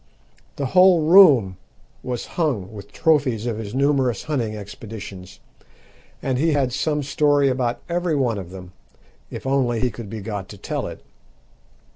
The 0.55 0.65
whole 0.73 1.03
room 1.05 1.57
was 2.01 2.25
hung 2.33 2.73
with 2.73 2.91
trophies 2.91 3.45
of 3.45 3.59
his 3.59 3.75
numerous 3.75 4.23
hunting 4.23 4.57
expeditions, 4.57 5.39
and 6.23 6.39
he 6.39 6.53
had 6.53 6.73
some 6.73 7.03
story 7.03 7.49
about 7.49 7.83
every 7.87 8.15
one 8.15 8.39
of 8.39 8.49
them, 8.49 8.73
if 9.29 9.45
only 9.45 9.79
he 9.79 9.91
could 9.91 10.09
be 10.09 10.21
got 10.21 10.49
to 10.49 10.57
tell 10.57 10.87
it. 10.87 11.03